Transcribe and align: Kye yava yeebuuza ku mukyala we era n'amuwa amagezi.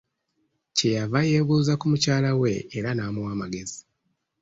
Kye 0.75 0.89
yava 0.97 1.19
yeebuuza 1.29 1.73
ku 1.79 1.85
mukyala 1.91 2.31
we 2.41 2.51
era 2.77 2.89
n'amuwa 2.93 3.29
amagezi. 3.35 3.79